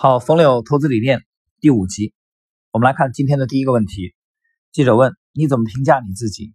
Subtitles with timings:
[0.00, 1.24] 好，冯柳投资理念
[1.58, 2.14] 第五集，
[2.70, 4.14] 我们来看今天的第一个问题。
[4.70, 6.54] 记者问：你怎么评价你自己？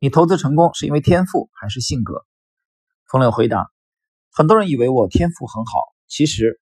[0.00, 2.26] 你投资成功是因为天赋还是性格？
[3.06, 3.70] 冯柳回答：
[4.32, 6.60] 很多人以为我天赋很好，其实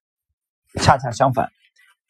[0.82, 1.50] 恰恰相反。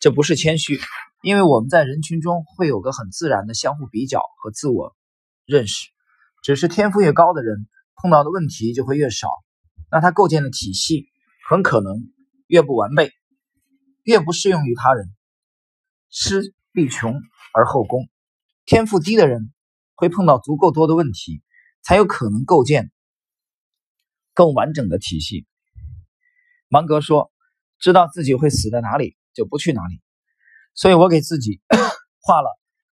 [0.01, 0.81] 这不是谦虚，
[1.23, 4.97] 因为我们在人群中会有个很自然的相互比较和自我
[5.47, 5.91] 认识。
[6.43, 7.69] 只是天赋越高的人，
[8.03, 9.29] 碰到的问题就会越少，
[9.93, 11.07] 那他构建的体系
[11.49, 12.11] 很可能
[12.49, 13.13] 越不完备。
[14.09, 15.15] 越不适用于他人，
[16.09, 17.21] 施必穷
[17.53, 18.09] 而后功。
[18.65, 19.53] 天赋低的人
[19.97, 21.43] 会碰到足够多的问题，
[21.83, 22.91] 才有可能构建
[24.33, 25.47] 更完整的体系。
[26.69, 27.31] 芒格说
[27.79, 30.01] ：“知道自己会死在哪里，就不去哪里。”
[30.73, 31.61] 所以我给自己
[32.25, 32.49] 画了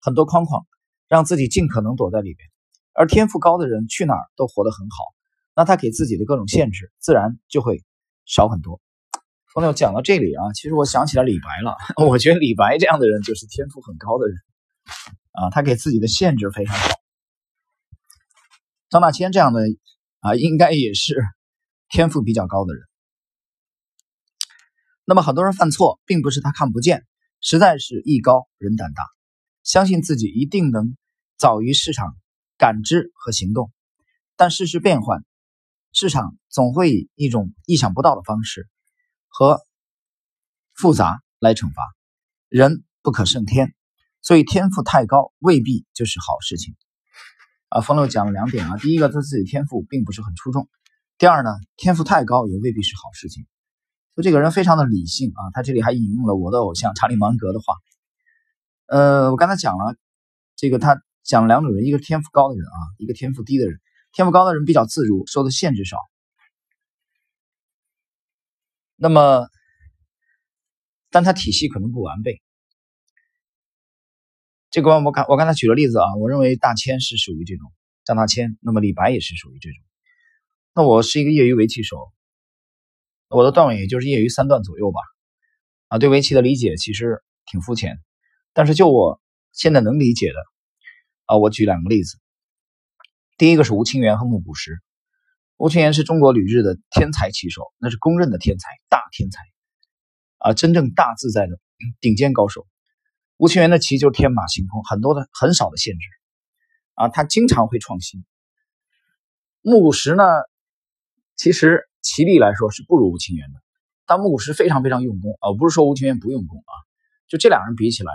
[0.01, 0.65] 很多框框，
[1.09, 2.49] 让自己尽可能躲在里边。
[2.93, 5.07] 而天赋高的人去哪儿都活得很好，
[5.57, 7.83] 那他给自己的各种限制自然就会
[8.27, 8.81] 少很多。
[9.53, 11.77] 朋友讲到这里啊，其实我想起来李白了。
[12.07, 14.37] 我觉得李白这样的人就是天赋很高的人
[15.33, 16.95] 啊，他给自己的限制非常少。
[18.91, 19.63] 张大千这样的
[20.21, 21.21] 啊，应该也是
[21.89, 22.85] 天赋比较高的人。
[25.05, 27.05] 那么很多人犯错，并不是他看不见，
[27.41, 29.03] 实在是艺高人胆大，
[29.65, 30.97] 相信自己一定能
[31.37, 32.15] 早于市场
[32.57, 33.73] 感知和行动。
[34.37, 35.25] 但世事变幻，
[35.93, 38.69] 市场总会以一种意想不到的方式。
[39.31, 39.61] 和
[40.75, 41.83] 复杂来惩罚
[42.49, 43.75] 人不可胜天，
[44.21, 46.75] 所以天赋太高未必就是好事情
[47.69, 47.81] 啊。
[47.81, 50.69] 冯柳讲了两点啊，第一个他自己天赋并不是很出众，
[51.17, 53.47] 第二呢，天赋太高也未必是好事情。
[54.17, 57.75] 就这个人非常的理性啊，他这里还引用了我的偶像查理芒格的话。
[58.87, 59.97] 呃，我刚才讲了
[60.57, 63.81] 这个，他讲了两种人，一个天赋高的人啊，一个天赋低的人。
[64.13, 65.97] 天赋高的人比较自如，受的限制少。
[69.03, 69.49] 那么，
[71.09, 72.43] 但他体系可能不完备。
[74.71, 77.73] 这个我刚我刚才举了例子啊，我认为大千是属于这种
[78.05, 79.79] 张大千，那么李白也是属于这种。
[80.75, 82.13] 那我是一个业余围棋手，
[83.31, 85.01] 我的段位也就是业余三段左右吧。
[85.89, 87.99] 啊，对围棋的理解其实挺肤浅，
[88.53, 89.19] 但是就我
[89.53, 90.39] 现在能理解的
[91.25, 92.19] 啊，我举两个例子。
[93.39, 94.79] 第一个是吴清源和木谷实。
[95.61, 99.43] 吴清源是中国旅日的天才棋手，那是公认的天才，大天才
[100.39, 101.59] 啊，真正大自在的
[102.01, 102.67] 顶尖高手。
[103.37, 106.07] 吴清源的棋就是天马行空，很多的很少的限制
[106.95, 108.25] 啊，他经常会创新。
[109.61, 110.25] 木谷实呢，
[111.37, 113.61] 其实棋力来说是不如吴清源的，
[114.07, 116.73] 但木谷实非常非常用功啊，不是说吴清源不用功啊，
[117.29, 118.11] 就这两人比起来，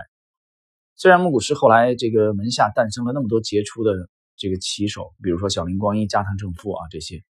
[0.96, 7.24] 虽然木谷实后来这个门下诞生了那么多杰出的这个棋手，比如说小林光一、加藤正夫啊这些。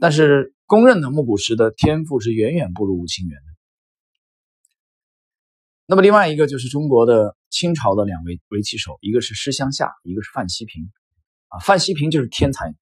[0.00, 3.44] 但是公认的木谷实的天赋是远远不如吴清源的。
[5.84, 10.90] 那么另外一个就是中国的清朝的两位围棋手，一个是施湘夏，一个是范希平。
[11.48, 12.74] 啊，范希平就是天才，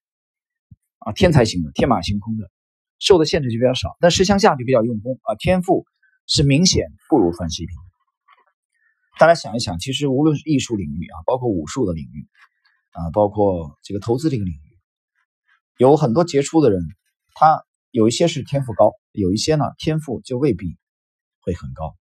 [0.98, 2.50] 啊，天才型的，天马行空的，
[2.98, 3.96] 受的限制就比较少。
[3.98, 5.86] 但施湘夏就比较用功，啊，天赋
[6.26, 7.74] 是明显不如范希平。
[9.18, 12.28] 大家想一想，其实无论是艺术领域啊，包括武术的领域，
[12.92, 14.78] 啊，包括这个投资这个领域，
[15.78, 16.80] 有很多杰出的人。
[17.41, 20.76] 他有一些是天赋高，有一些呢天赋就未必
[21.41, 21.94] 会很高，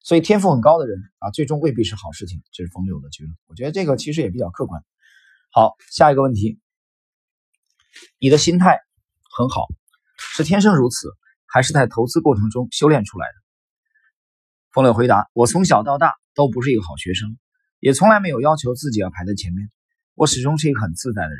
[0.00, 2.42] 所以天赋很高的人啊，最终未必是好事情。
[2.50, 3.36] 这是冯柳的结论。
[3.46, 4.82] 我觉得这个其实也比较客观。
[5.52, 6.58] 好，下一个问题，
[8.18, 8.80] 你的心态
[9.36, 9.66] 很好，
[10.16, 11.10] 是天生如此，
[11.44, 13.34] 还是在投资过程中修炼出来的？
[14.72, 17.36] 冯柳回答：我从小到大都不是一个好学生，
[17.80, 19.70] 也从来没有要求自己要排在前面，
[20.14, 21.38] 我始终是一个很自在的人。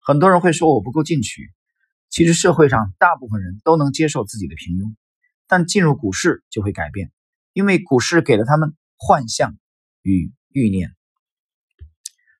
[0.00, 1.52] 很多人会说我不够进取。
[2.10, 4.94] 其实社会上大部分人都能接受自己的平庸，
[5.46, 7.12] 但进入股市就会改变，
[7.52, 9.56] 因为股市给了他们幻象
[10.02, 10.94] 与欲念。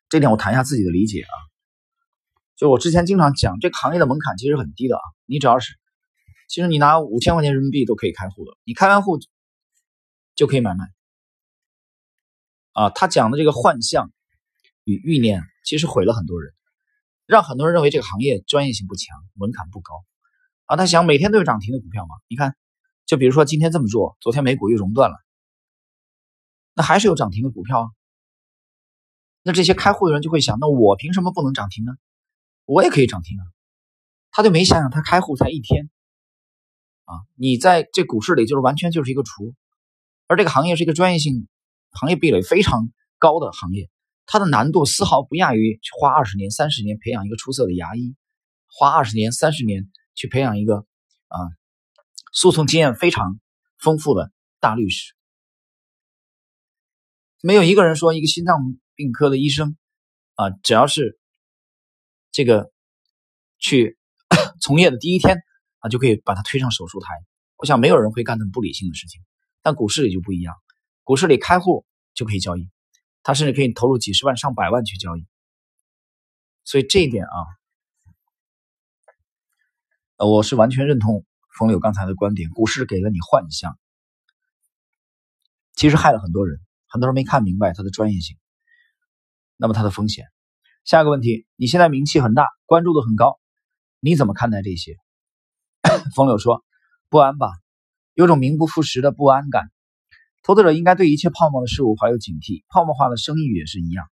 [0.09, 1.35] 这点我谈一下自己的理解啊，
[2.57, 5.75] 就我之前经常讲，这个行业的门槛其实很低的啊，你只要是，
[6.49, 9.19] 其实你拿五千块钱人民币都可以开户的，你开完户
[10.35, 10.87] 就可以买卖。
[12.73, 14.11] 啊，他讲的这个幻象
[14.85, 16.55] 与欲念，其实毁了很多人。
[17.29, 20.03] 让很多人认为这个行业专业性不强，门槛不高，
[20.65, 22.15] 啊，他想每天都有涨停的股票吗？
[22.27, 22.57] 你看，
[23.05, 25.17] 就比如说今天这么做，昨天美股又熔断了，
[26.73, 27.87] 那还是有涨停的股票啊。
[29.43, 31.93] 那这些开户的人就会想，那我凭什么不能涨停呢？
[32.65, 33.45] 我也可以涨停啊。
[34.31, 35.91] 他就没想想，他开户才一天，
[37.05, 39.55] 啊，你在这股市里就是完全就是一个雏，
[40.29, 41.47] 而这个行业是一个专业性、
[41.91, 43.91] 行业壁垒非常高的行业。
[44.31, 48.15] 它的难度丝毫不亚于花二十年、三十年培养一个出色的牙医，
[48.67, 50.85] 花二十年、三十年去培养一个
[51.29, 51.39] 啊
[52.35, 53.41] 诉讼经验非常
[53.79, 54.31] 丰富的
[54.61, 55.15] 大律师。
[57.41, 58.59] 没有一个人说一个心脏
[58.95, 59.79] 病科的医生
[60.35, 61.19] 啊，只要是
[62.31, 62.71] 这个
[63.59, 63.97] 去
[64.61, 65.39] 从业的第一天
[65.79, 67.07] 啊，就可以把他推上手术台。
[67.57, 69.23] 我想没有人会干那么不理性的事情。
[69.63, 70.55] 但股市里就不一样，
[71.03, 72.69] 股市里开户就可以交易，
[73.29, 75.27] 他甚至可以投入几十万、上百万去交易。
[76.65, 77.37] 所以这一点啊，
[80.17, 81.27] 呃，我是完全认同
[81.59, 82.49] 冯柳刚才的观点。
[82.49, 83.79] 股市给了你幻象，
[85.75, 88.39] 其实害了很多人，很多人没看明白它的专业性，
[89.59, 90.25] 那么它的风险。
[90.85, 93.39] 下一个问题，你现在名气很大，关注度很高，
[94.01, 94.97] 你怎么看待这些？
[96.17, 96.65] 冯柳说
[97.11, 97.51] ：“不安吧。”
[98.17, 99.71] 有种名不副实的不安感，
[100.49, 104.07] 投资者应该对一切泡沫的事物怀有警惕，泡沫化的声誉也是一样。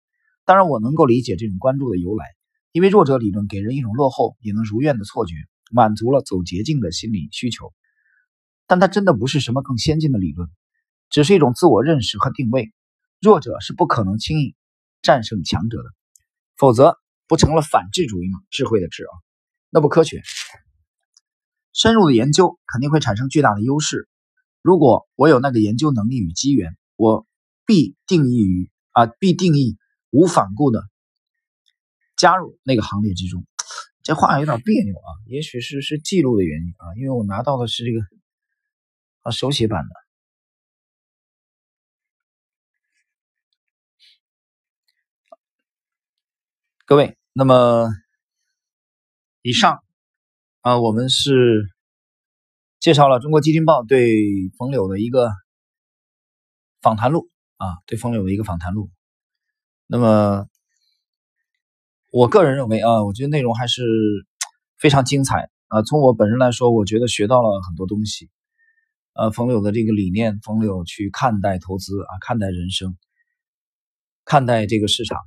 [0.44, 2.27] 当然，我能够理解这种关注的由来，
[2.73, 5.35] 因为弱者理论给人一种落后也能如愿的错觉，
[5.71, 7.73] 满足了走捷径的心理需求。
[8.67, 10.47] 但它真的不是什么更先进的理论，
[11.09, 12.71] 只是一种自我认识和定位。
[13.19, 14.55] 弱者是不可能轻易
[15.00, 15.88] 战胜强者的，
[16.59, 18.41] 否则不成了反智主义吗？
[18.50, 19.12] 智慧的智啊，
[19.71, 20.23] 那不科学。
[21.73, 24.06] 深入的研究肯定会产生巨大的优势。
[24.66, 27.24] 如果我有那个研究能力与机缘，我
[27.66, 29.78] 必定义于啊，必定义
[30.10, 30.82] 无反顾的
[32.16, 33.46] 加入那个行列之中。
[34.02, 38.00] 这话有点别扭啊，也许是是记录的原因啊，因为我拿到的是这个
[39.20, 39.90] 啊手写版的。
[46.86, 47.88] 各位，那么
[49.42, 49.80] 以上。
[50.62, 51.70] 啊，我们是
[52.78, 55.31] 介绍了《中国基金报》对冯柳的一个
[56.81, 58.90] 访谈录啊，对冯柳的一个访谈录。
[59.87, 60.46] 那么，
[62.12, 63.82] 我个人认为啊，我觉得内容还是
[64.78, 65.82] 非常精彩啊。
[65.82, 68.31] 从我本人来说，我觉得学到了很多东西。
[69.14, 72.96] 呃，冯柳的这个理念，冯柳去看待投资啊，看待人生，
[74.25, 75.19] 看待这个市场，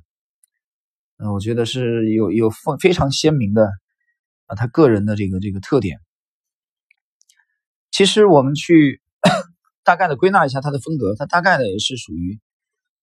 [1.18, 3.68] 嗯，我觉得是有有非非常鲜明的。
[4.46, 6.00] 啊，他个人的这个这个特点，
[7.90, 9.02] 其实我们去
[9.84, 12.40] 大概的归纳一下他的风格，他大概的也是属于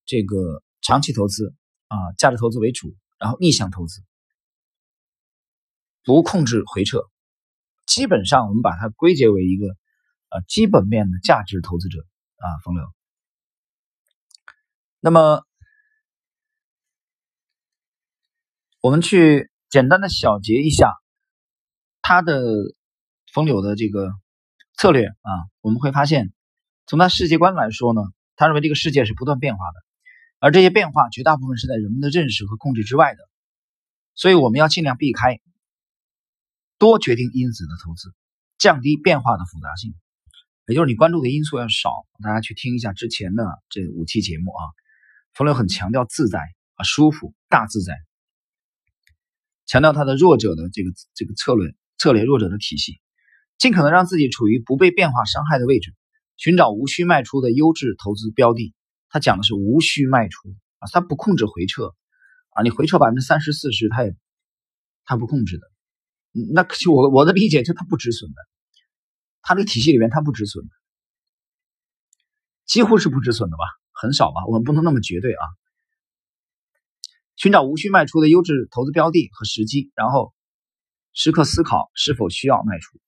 [0.06, 1.54] 这个长期投资
[1.88, 4.02] 啊，价值投资为主，然后逆向投资，
[6.04, 7.10] 不控制回撤，
[7.86, 9.68] 基本上我们把它归结为一个
[10.30, 12.06] 啊基本面的价值投资者
[12.38, 12.86] 啊，风流。
[15.00, 15.44] 那么
[18.82, 20.94] 我们去简单的小结一下。
[22.00, 22.42] 他的
[23.34, 24.14] 风流的这个
[24.78, 25.32] 策略啊，
[25.62, 26.32] 我们会发现，
[26.86, 28.02] 从他世界观来说呢，
[28.36, 29.84] 他认为这个世界是不断变化的，
[30.40, 33.20] 而这些变化绝大部分是在人们的认识和控制之外的，
[34.14, 35.40] 所以我们要尽量避开
[36.78, 38.14] 多决定因子的投资，
[38.60, 39.96] 降低变化的复杂性，
[40.68, 42.06] 也就是你关注的因素要少。
[42.24, 44.64] 大家去听一下之前的这五期节目啊，
[45.34, 46.40] 冯柳很强调自在
[46.76, 47.96] 啊，舒服，大自在，
[49.66, 51.76] 强调他的弱者的这个这个策略。
[52.00, 53.02] 策略弱者的体系，
[53.58, 55.94] 尽可能让自己处于不被变化伤害的位置，
[56.36, 58.74] 寻找无需卖出的优质投资标的。
[59.10, 60.50] 他讲的是无需卖出
[60.80, 61.96] 啊，他不控制回撤
[62.50, 64.16] 啊，你回撤百分之三十四十，他也
[65.06, 65.68] 他不控制的。
[66.54, 68.36] 那就我我的理解，就他不止损的，
[69.42, 70.64] 他这个体系里面他不止损，
[72.66, 75.44] 几乎是不止损的吧，很少吧，我们不能那么绝对啊。
[77.36, 80.34] 寻找无需卖出的优质投资标的和时机，然后。
[81.20, 83.00] 时刻思考是否需要卖出，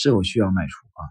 [0.00, 1.04] 是否需要卖出啊？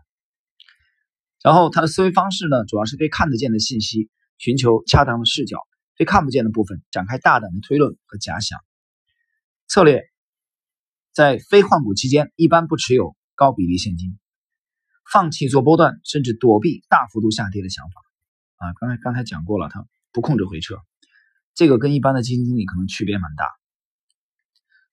[1.43, 5.60] 然后他的思维方式呢，主要是对看得见的信息寻求恰当的视角，
[5.96, 8.60] 对看不见的部分展开大胆的推论和假想。
[9.67, 10.01] 策略
[11.13, 14.17] 在非换股期间一般不持有高比例现金，
[15.12, 18.01] 放弃做波段，甚至躲避大幅度下跌的想法
[18.55, 18.74] 啊。
[18.79, 20.79] 刚才刚才讲过了，他不控制回撤，
[21.53, 23.46] 这个跟一般的基金经理可能区别蛮大。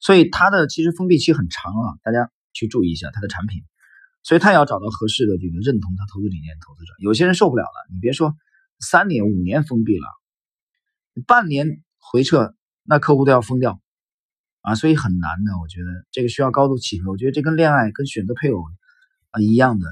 [0.00, 3.64] 所以它的其实封闭期很长啊，大家去注意一下它的产品。
[4.26, 6.92] 所以他也要找到合适的这个认同他投资理念的投资者。
[6.99, 8.35] 有些人受不了了，你别说
[8.80, 10.06] 三年五年封闭了，
[11.28, 13.80] 半年回撤那客户都要疯掉
[14.62, 15.52] 啊，所以很难的。
[15.62, 17.12] 我觉得这个需要高度契合。
[17.12, 18.64] 我觉得这跟恋爱跟选择配偶
[19.30, 19.87] 啊一样的，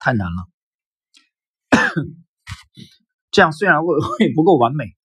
[0.00, 0.48] 太难了。
[3.30, 4.96] 这样虽然会会 不够完美，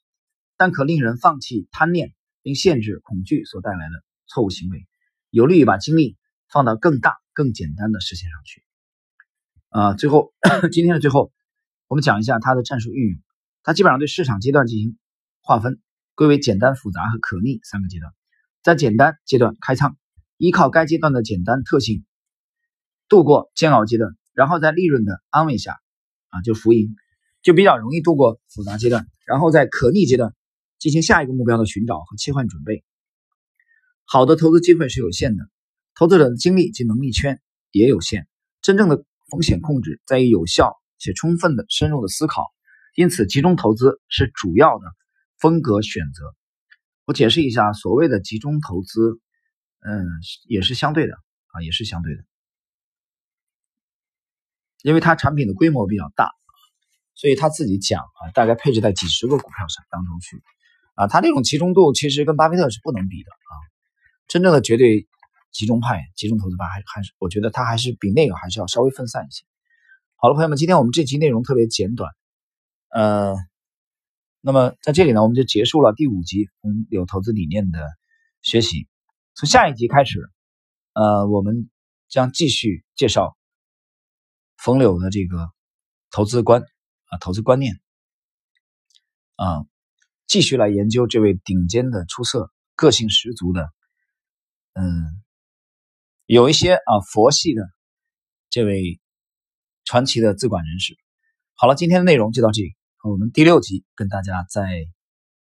[0.58, 4.04] 但可令人放弃贪念，并限制恐惧所带来的。
[4.26, 4.88] 错误行为，
[5.30, 6.18] 有利于把精力
[6.50, 8.64] 放到更大、更简单的事情上去。
[9.72, 10.34] 啊，最后
[10.70, 11.32] 今天的最后，
[11.88, 13.22] 我们讲一下它的战术运用。
[13.64, 14.98] 它基本上对市场阶段进行
[15.40, 15.80] 划分，
[16.14, 18.12] 归为简单、复杂和可逆三个阶段。
[18.64, 19.96] 在简单阶段开仓，
[20.36, 22.04] 依靠该阶段的简单特性
[23.08, 25.80] 度过煎熬阶段，然后在利润的安慰下
[26.32, 26.94] 啊，就浮盈，
[27.42, 30.36] 就比较容易度过复杂阶段，然后在可逆阶段
[30.80, 32.84] 进行下一个目标的寻找和切换准备。
[34.04, 35.46] 好的投资机会是有限的，
[35.96, 37.40] 投资者的精力及能力圈
[37.72, 38.28] 也有限，
[38.62, 42.52] 真正的风险控制在于有效且充分的深入的思考，
[42.94, 44.86] 因此集中投资是主要的
[45.40, 46.36] 风格选择。
[47.06, 49.20] 我解释一下，所谓的集中投资，
[49.80, 50.06] 嗯，
[50.48, 51.14] 也是相对的
[51.48, 52.24] 啊，也是相对的。
[54.84, 56.30] 因为它产品的规模比较大，
[57.14, 60.44] 所以他自己讲啊，大概配置在几十个股票上当中去，
[60.96, 63.54] 啊，他这种集中度其实跟巴菲特是不能比的啊。
[64.28, 65.08] 真正的绝对
[65.52, 69.44] 集中派、集中投资派，还还是我觉得他还是比那个还是要稍微分散一些。
[70.16, 72.12] 好了，朋友们，今天我们这期内容特别简短，
[72.90, 73.36] 呃，
[74.40, 77.80] 那么在这里呢，我们就结束了第五集风流投资理念的
[78.42, 78.88] 学习。
[79.36, 80.30] 从下一集开始，
[80.94, 81.70] 呃，我们
[82.08, 83.38] 将继续介绍。
[84.64, 85.50] 冯柳的这个
[86.12, 86.62] 投资观
[87.06, 87.82] 啊，投资观念
[89.36, 89.66] 啊，
[90.28, 93.74] 继续来研究这位顶尖的、出色、个性十足的，
[94.74, 95.24] 嗯，
[96.34, 97.62] 有一些啊佛系的
[98.50, 99.02] 这位
[99.84, 100.96] 传奇的资管人士。
[101.56, 102.74] 好了，今天的内容就到这里，
[103.04, 104.86] 我们第六集跟大家再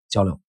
[0.09, 0.39] 交流。